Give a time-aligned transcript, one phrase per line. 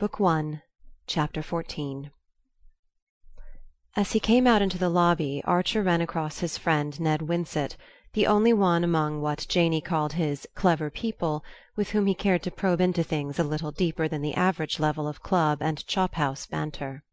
[0.00, 0.62] Book One,
[1.06, 2.10] Chapter XIV
[3.94, 7.76] As he came out into the lobby Archer ran across his friend Ned Winsett,
[8.14, 11.44] the only one among what Janey called his "clever people"
[11.76, 15.06] with whom he cared to probe into things a little deeper than the average level
[15.06, 17.04] of club and chop house banter.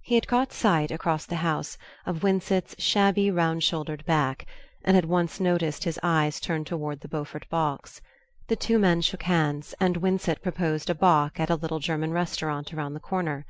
[0.00, 1.76] He had caught sight, across the house,
[2.06, 4.46] of Winsett's shabby round shouldered back,
[4.84, 8.00] and had once noticed his eyes turned toward the Beaufort box.
[8.48, 12.72] The two men shook hands, and Winsett proposed a bock at a little German restaurant
[12.72, 13.44] around the corner.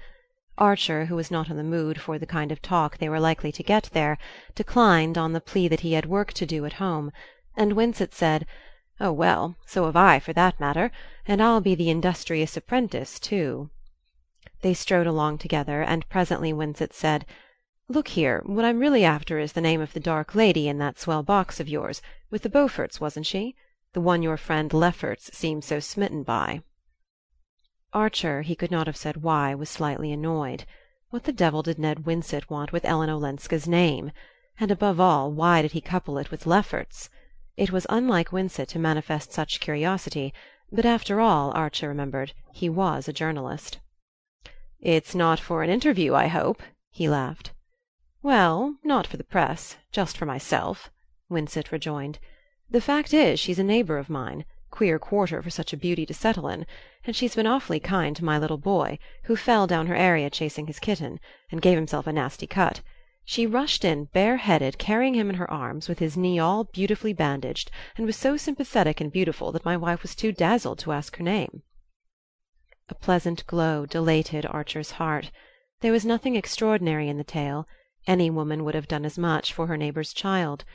[0.59, 3.53] Archer, who was not in the mood for the kind of talk they were likely
[3.53, 4.19] to get there,
[4.57, 7.13] declined on the plea that he had work to do at home;
[7.57, 8.45] and Winsett said:
[8.99, 10.91] "Oh, well, so have I, for that matter;
[11.29, 13.71] and I'll be the industrious apprentice too."
[14.63, 17.25] They strode along together, and presently Winsett said:
[17.87, 20.99] "Look here, what I'm really after is the name of the dark lady in that
[20.99, 23.55] swell box of yours with the Beauforts, wasn't she?
[23.95, 26.63] The one your friend Lefferts seemed so smitten by."
[27.95, 30.67] Archer, he could not have said why, was slightly annoyed.
[31.09, 34.13] What the devil did Ned Winsett want with Ellen Olenska's name?
[34.61, 37.09] And above all, why did he couple it with Lefferts?
[37.57, 40.35] It was unlike Winsett to manifest such curiosity;
[40.71, 43.79] but after all, Archer remembered, he was a journalist.
[44.81, 47.53] "It's not for an interview, I hope?" he laughed.
[48.21, 50.91] "Well, not for the press just for myself,"
[51.31, 52.19] Winsett rejoined.
[52.71, 56.13] The fact is, she's a neighbor of mine queer quarter for such a beauty to
[56.13, 56.67] settle in
[57.05, 60.67] and she's been awfully kind to my little boy, who fell down her area chasing
[60.67, 61.19] his kitten,
[61.51, 62.83] and gave himself a nasty cut.
[63.25, 67.71] She rushed in bareheaded, carrying him in her arms, with his knee all beautifully bandaged,
[67.97, 71.25] and was so sympathetic and beautiful that my wife was too dazzled to ask her
[71.25, 71.63] name."
[72.91, 75.31] A pleasant glow dilated Archer's heart.
[75.81, 77.67] There was nothing extraordinary in the tale;
[78.07, 80.67] any woman would have done as much for her neighbor's child.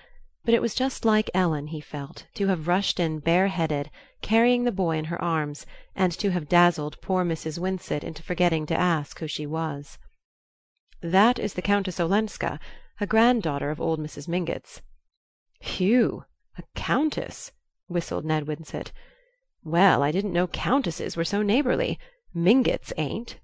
[0.45, 3.89] But it was just like Ellen, he felt, to have rushed in bareheaded,
[4.21, 7.59] carrying the boy in her arms, and to have dazzled poor Mrs.
[7.59, 9.97] Winsett into forgetting to ask who she was.
[10.99, 12.59] "That is the Countess Olenska,
[12.99, 14.27] a granddaughter of old Mrs.
[14.27, 14.81] Mingott's."
[15.61, 16.25] "Whew!
[16.57, 17.53] A Countess!"
[17.87, 18.91] whistled Ned Winsett.
[19.63, 21.97] "Well, I didn't know Countesses were so neighborly.
[22.35, 23.39] Mingotts ain't."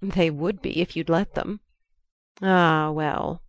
[0.00, 1.58] "They would be if you'd let them."
[2.40, 3.41] "Ah, well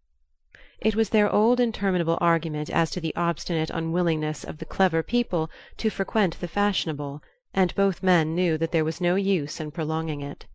[0.84, 5.50] it was their old interminable argument as to the obstinate unwillingness of the clever people
[5.78, 7.24] to frequent the fashionable,
[7.54, 10.46] and both men knew that there was no use in prolonging it.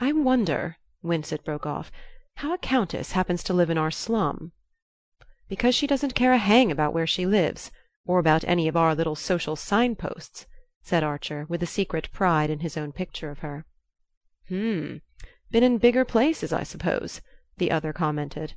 [0.00, 1.92] "I wonder," Winsett broke off,
[2.36, 4.52] "how a Countess happens to live in our slum."
[5.46, 7.70] "Because she doesn't care a hang about where she lives,
[8.06, 10.46] or about any of our little social sign posts,"
[10.80, 13.66] said Archer, with a secret pride in his own picture of her.
[14.48, 15.02] "Hm!
[15.50, 17.20] Been in bigger places, I suppose,"
[17.58, 18.54] the other commented.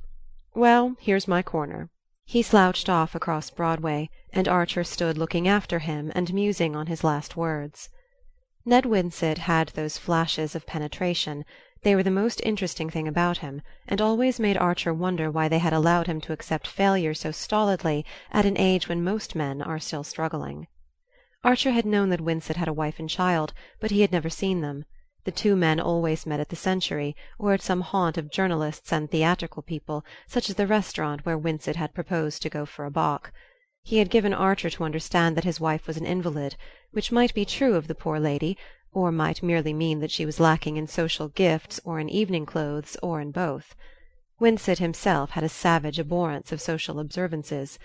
[0.54, 1.90] Well, here's my corner."
[2.24, 7.04] He slouched off across Broadway, and Archer stood looking after him and musing on his
[7.04, 7.90] last words.
[8.64, 11.44] Ned Winsett had those flashes of penetration;
[11.82, 15.58] they were the most interesting thing about him, and always made Archer wonder why they
[15.58, 19.78] had allowed him to accept failure so stolidly at an age when most men are
[19.78, 20.66] still struggling.
[21.44, 24.62] Archer had known that Winsett had a wife and child, but he had never seen
[24.62, 24.86] them.
[25.28, 29.10] The two men always met at the Century, or at some haunt of journalists and
[29.10, 33.30] theatrical people, such as the restaurant where Winsett had proposed to go for a bock.
[33.82, 36.56] He had given Archer to understand that his wife was an invalid,
[36.92, 38.56] which might be true of the poor lady,
[38.90, 42.96] or might merely mean that she was lacking in social gifts or in evening clothes,
[43.02, 43.74] or in both.
[44.40, 47.78] Winsett himself had a savage abhorrence of social observances.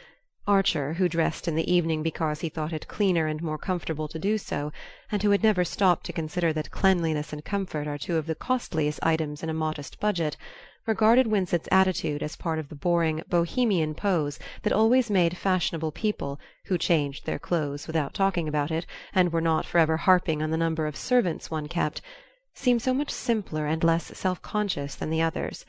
[0.46, 4.20] Archer, who dressed in the evening because he thought it cleaner and more comfortable to
[4.20, 4.74] do so,
[5.10, 8.36] and who had never stopped to consider that cleanliness and comfort are two of the
[8.36, 10.36] costliest items in a modest budget,
[10.86, 16.42] regarded Winsett's attitude as part of the boring Bohemian pose that always made fashionable people,
[16.66, 20.58] who changed their clothes without talking about it, and were not forever harping on the
[20.58, 22.02] number of servants one kept,
[22.54, 25.66] seem so much simpler and less self conscious than the others.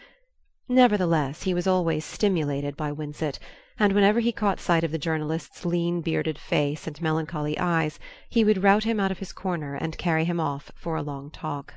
[0.68, 3.38] Nevertheless, he was always stimulated by Winsett
[3.78, 7.98] and whenever he caught sight of the journalist's lean bearded face and melancholy eyes
[8.28, 11.30] he would rout him out of his corner and carry him off for a long
[11.30, 11.74] talk.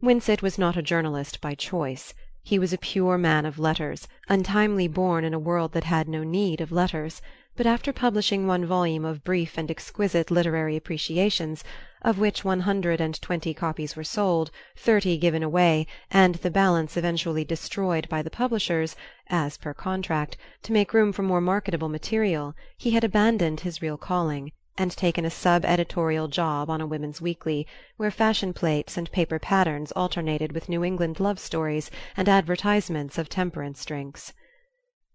[0.00, 2.12] Winsett was not a journalist by choice.
[2.42, 6.24] He was a pure man of letters, untimely born in a world that had no
[6.24, 7.22] need of letters
[7.54, 11.62] but after publishing one volume of brief and exquisite literary appreciations,
[12.00, 16.96] of which one hundred and twenty copies were sold, thirty given away, and the balance
[16.96, 18.96] eventually destroyed by the publishers,
[19.28, 23.98] as per contract, to make room for more marketable material, he had abandoned his real
[23.98, 27.66] calling, and taken a sub editorial job on a women's weekly,
[27.98, 33.28] where fashion plates and paper patterns alternated with New England love stories and advertisements of
[33.28, 34.32] temperance drinks.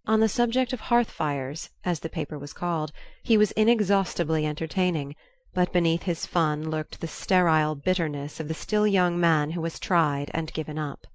[0.08, 5.18] On the subject of hearth fires, as the paper was called, he was inexhaustibly entertaining,
[5.54, 9.82] but beneath his fun lurked the sterile bitterness of the still young man who has
[9.82, 11.08] tried and given up.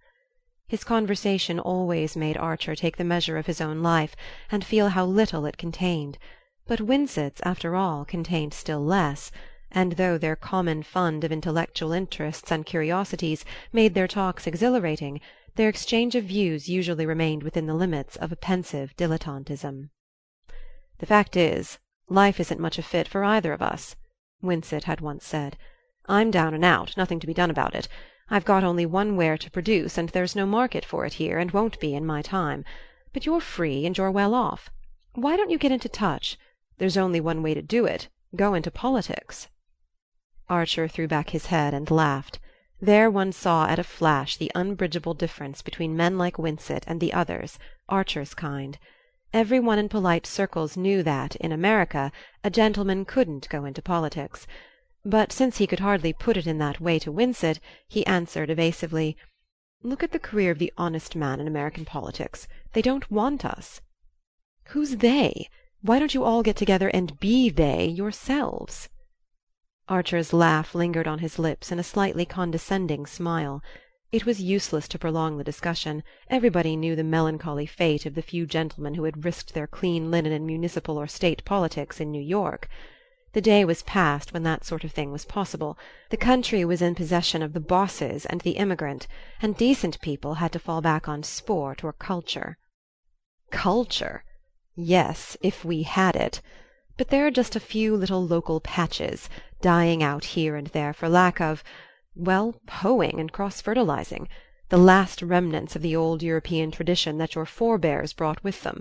[0.69, 4.15] His conversation always made Archer take the measure of his own life
[4.51, 6.19] and feel how little it contained;
[6.67, 9.33] but Winsett's, after all, contained still less,
[9.71, 13.43] and though their common fund of intellectual interests and curiosities
[13.73, 15.19] made their talks exhilarating,
[15.55, 19.91] their exchange of views usually remained within the limits of a pensive dilettantism.
[20.99, 21.79] "The fact is,
[22.09, 23.97] life isn't much a fit for either of us,"
[24.41, 25.57] Winsett had once said.
[26.07, 27.87] "I'm down and out nothing to be done about it.
[28.31, 31.51] I've got only one ware to produce, and there's no market for it here, and
[31.51, 32.65] won't be in my time.
[33.13, 34.71] But you're free, and you're well off.
[35.15, 36.39] Why don't you get into touch?
[36.79, 39.49] There's only one way to do it go into politics."
[40.49, 42.39] Archer threw back his head and laughed.
[42.85, 47.13] There one saw at a flash the unbridgeable difference between men like Winsett and the
[47.13, 47.57] others,
[47.89, 48.77] Archer's kind.
[49.33, 52.11] Every one in polite circles knew that, in America,
[52.43, 54.49] a gentleman couldn't go into politics;
[55.05, 59.17] but since he could hardly put it in that way to Winsett, he answered evasively:
[59.85, 62.49] "Look at the career of the honest man in American politics.
[62.73, 63.81] They don't want us."
[64.71, 65.49] "Who's they?
[65.83, 68.89] Why don't you all get together and be they yourselves?"
[69.93, 73.63] Archer's laugh lingered on his lips in a slightly condescending smile.
[74.11, 78.47] It was useless to prolong the discussion; everybody knew the melancholy fate of the few
[78.47, 82.71] gentlemen who had risked their clean linen in municipal or state politics in New York.
[83.35, 85.77] The day was past when that sort of thing was possible;
[86.09, 89.07] the country was in possession of the bosses and the immigrant,
[89.43, 92.57] and decent people had to fall back on sport or culture.
[93.51, 94.25] Culture!
[94.75, 96.41] Yes, if we had it.
[96.97, 99.29] But there are just a few little local patches,
[99.63, 101.65] dying out here and there for lack of
[102.15, 104.29] well, hoeing and cross fertilizing,
[104.69, 108.81] the last remnants of the old European tradition that your forebears brought with them.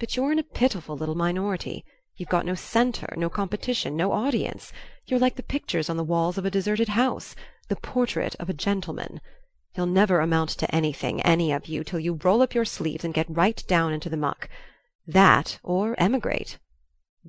[0.00, 1.84] But you're in a pitiful little minority.
[2.16, 4.72] You've got no centre, no competition, no audience.
[5.06, 7.36] You're like the pictures on the walls of a deserted house,
[7.68, 9.20] the portrait of a gentleman.
[9.76, 13.14] You'll never amount to anything, any of you, till you roll up your sleeves and
[13.14, 14.48] get right down into the muck.
[15.06, 16.58] That or emigrate.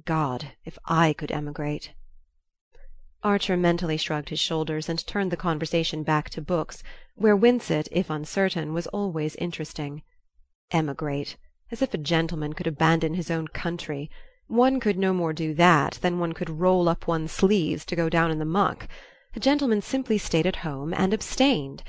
[0.05, 1.91] God, if I could emigrate!
[3.27, 6.81] Archer mentally shrugged his shoulders and turned the conversation back to books,
[7.15, 10.01] where Winsett, if uncertain, was always interesting.
[10.71, 11.35] Emigrate!
[11.69, 14.09] As if a gentleman could abandon his own country!
[14.47, 18.07] One could no more do that than one could roll up one's sleeves to go
[18.07, 18.87] down in the muck.
[19.35, 21.83] A gentleman simply stayed at home and abstained.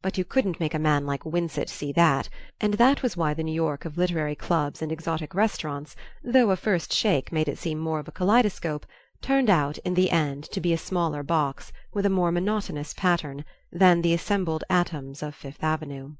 [0.00, 2.28] But you couldn't make a man like Winsett see that,
[2.60, 6.56] and that was why the New York of literary clubs and exotic restaurants, though a
[6.56, 8.86] first shake made it seem more of a kaleidoscope
[9.24, 13.42] turned out in the end to be a smaller box, with a more monotonous pattern,
[13.72, 16.16] than the assembled atoms of Fifth Avenue.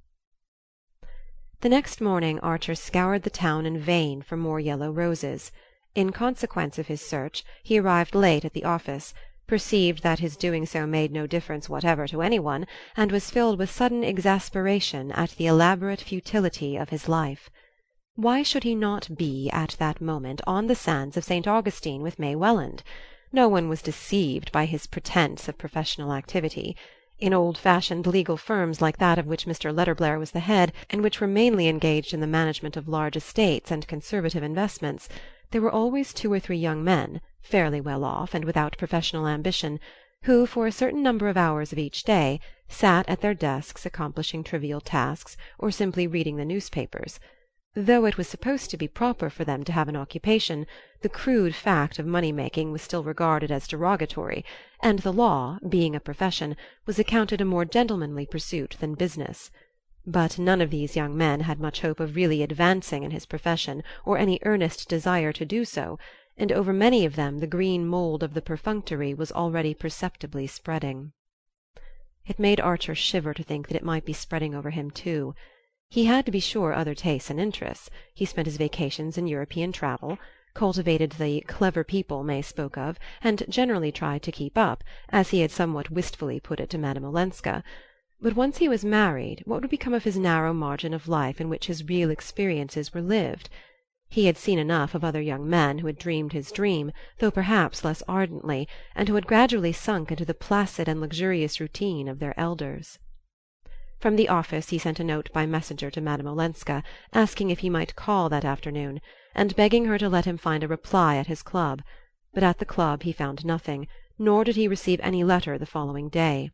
[1.61, 5.53] The next morning Archer scoured the town in vain for more yellow roses.
[5.95, 9.13] In consequence of his search he arrived late at the office,
[9.47, 12.67] perceived that his doing so made no difference whatever to any one,
[12.97, 17.51] and was filled with sudden exasperation at the elaborate futility of his life.
[18.17, 21.49] Why should he not be, at that moment, on the sands of St.
[21.49, 22.85] Augustine with May Welland?
[23.33, 26.77] No one was deceived by his pretence of professional activity.
[27.19, 29.75] In old fashioned legal firms like that of which Mr.
[29.75, 33.73] Letterblair was the head, and which were mainly engaged in the management of large estates
[33.73, 35.09] and conservative investments,
[35.51, 39.81] there were always two or three young men, fairly well off and without professional ambition,
[40.23, 42.39] who, for a certain number of hours of each day,
[42.69, 47.19] sat at their desks accomplishing trivial tasks or simply reading the newspapers.
[47.77, 50.65] Though it was supposed to be proper for them to have an occupation,
[51.01, 54.45] the crude fact of money making was still regarded as derogatory,
[54.79, 59.51] and the law, being a profession, was accounted a more gentlemanly pursuit than business.
[60.07, 63.83] But none of these young men had much hope of really advancing in his profession,
[64.05, 65.99] or any earnest desire to do so,
[66.37, 71.11] and over many of them the green mould of the perfunctory was already perceptibly spreading.
[72.25, 75.35] It made Archer shiver to think that it might be spreading over him too.
[75.95, 79.71] He had, to be sure, other tastes and interests; he spent his vacations in European
[79.71, 80.19] travel,
[80.53, 85.39] cultivated the "clever people" May spoke of, and generally tried to keep up, as he
[85.39, 87.63] had somewhat wistfully put it to Madame Olenska;
[88.21, 91.49] but once he was married, what would become of his narrow margin of life in
[91.49, 93.49] which his real experiences were lived?
[94.09, 97.85] He had seen enough of other young men who had dreamed his dream, though perhaps
[97.85, 102.37] less ardently, and who had gradually sunk into the placid and luxurious routine of their
[102.37, 102.99] elders.
[104.05, 106.83] From the office he sent a note by messenger to Madame Olenska,
[107.15, 109.01] asking if he might call that afternoon,
[109.35, 111.81] and begging her to let him find a reply at his club;
[112.35, 116.11] but at the club he found nothing, nor did he receive any letter the following
[116.11, 116.51] day.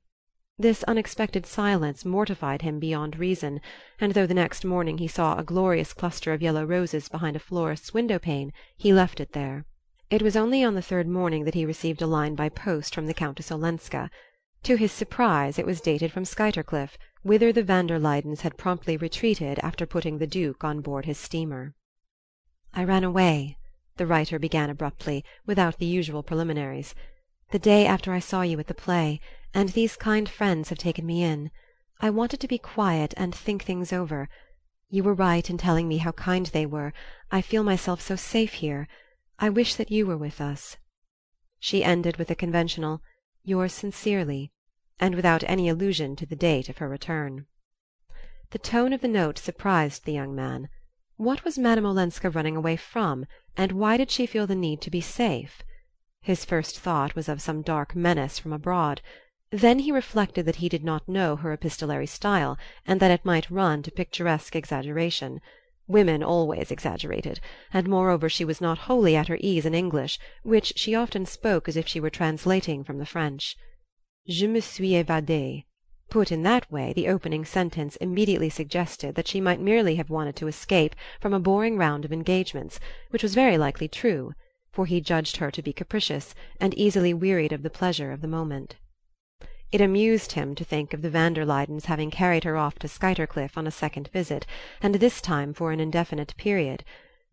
[0.60, 3.60] This unexpected silence mortified him beyond reason,
[4.00, 7.40] and though the next morning he saw a glorious cluster of yellow roses behind a
[7.40, 9.64] florist's window pane he left it there.
[10.08, 13.06] It was only on the third morning that he received a line by post from
[13.06, 14.08] the Countess Olenska.
[14.62, 18.96] To his surprise it was dated from Skuytercliff, whither the van der Luydens had promptly
[18.96, 21.74] retreated after putting the Duke on board his steamer.
[22.72, 23.58] "I ran away,"
[23.98, 26.94] the writer began abruptly, without the usual preliminaries,
[27.50, 29.20] "the day after I saw you at the play,
[29.52, 31.50] and these kind friends have taken me in.
[32.00, 34.28] I wanted to be quiet and think things over.
[34.88, 36.94] You were right in telling me how kind they were.
[37.30, 38.88] I feel myself so safe here.
[39.38, 40.78] I wish that you were with us."
[41.58, 43.02] She ended with a conventional
[43.44, 44.52] "Yours sincerely,"
[45.00, 47.46] and without any allusion to the date of her return.
[48.50, 50.68] The tone of the note surprised the young man.
[51.16, 53.24] What was Madame Olenska running away from,
[53.56, 55.62] and why did she feel the need to be safe?
[56.20, 59.00] His first thought was of some dark menace from abroad.
[59.50, 63.50] Then he reflected that he did not know her epistolary style, and that it might
[63.50, 65.40] run to picturesque exaggeration.
[65.86, 67.40] Women always exaggerated,
[67.72, 71.68] and moreover she was not wholly at her ease in English, which she often spoke
[71.68, 73.56] as if she were translating from the French.
[74.28, 75.64] Je me suis evadée.
[76.10, 80.36] Put in that way, the opening sentence immediately suggested that she might merely have wanted
[80.36, 84.34] to escape from a boring round of engagements, which was very likely true,
[84.72, 88.28] for he judged her to be capricious, and easily wearied of the pleasure of the
[88.28, 88.76] moment.
[89.72, 92.88] It amused him to think of the van der Luydens having carried her off to
[92.88, 94.46] Skuytercliff on a second visit,
[94.82, 96.84] and this time for an indefinite period.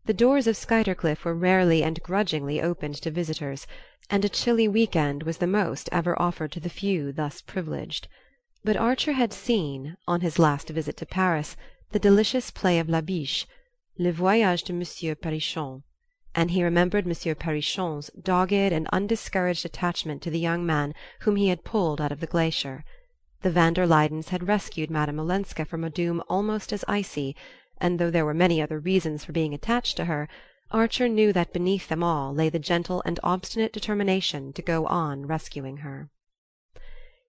[0.08, 3.68] The doors of Skuytercliff were rarely and grudgingly opened to visitors,
[4.10, 8.08] and a chilly week end was the most ever offered to the few thus privileged.
[8.64, 11.58] But Archer had seen, on his last visit to Paris,
[11.92, 13.46] the delicious play of Labiche,
[13.98, 15.84] Le Voyage de Monsieur Perrichon
[16.34, 21.50] and he remembered Monsieur Perrichon's dogged and undiscouraged attachment to the young man whom he
[21.50, 22.86] had pulled out of the glacier.
[23.42, 27.36] The van der Luydens had rescued Madame Olenska from a doom almost as icy,
[27.80, 30.28] and though there were many other reasons for being attached to her,
[30.72, 35.26] Archer knew that beneath them all lay the gentle and obstinate determination to go on
[35.26, 36.10] rescuing her.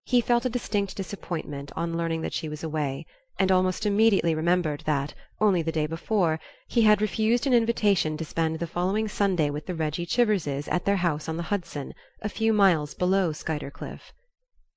[0.03, 3.05] He felt a distinct disappointment on learning that she was away
[3.39, 8.25] and almost immediately remembered that, only the day before, he had refused an invitation to
[8.25, 12.27] spend the following Sunday with the Reggie Chiverses at their house on the Hudson, a
[12.27, 14.11] few miles below Skuytercliff.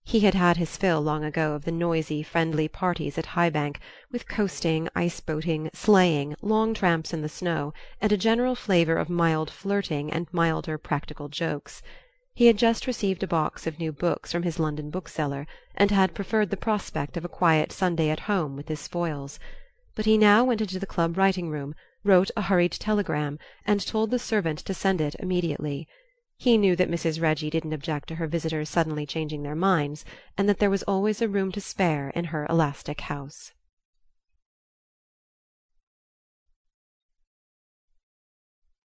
[0.04, 3.78] He had had his fill long ago of the noisy friendly parties at High Bank,
[4.10, 9.08] with coasting, ice boating, sleighing, long tramps in the snow, and a general flavour of
[9.08, 11.84] mild flirting and milder practical jokes.
[12.34, 16.14] He had just received a box of new books from his London bookseller, and had
[16.14, 19.38] preferred the prospect of a quiet Sunday at home with his spoils;
[19.94, 24.10] but he now went into the club writing room, wrote a hurried telegram, and told
[24.10, 25.86] the servant to send it immediately.
[26.42, 27.22] He knew that Mrs.
[27.22, 30.04] Reggie didn't object to her visitors suddenly changing their minds,
[30.36, 33.52] and that there was always a room to spare in her elastic house.